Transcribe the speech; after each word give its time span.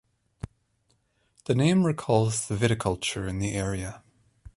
The 1.45 1.53
name 1.53 1.85
recalls 1.85 2.47
the 2.47 2.55
viticulture 2.55 3.29
in 3.29 3.37
the 3.37 3.53
area. 3.53 4.01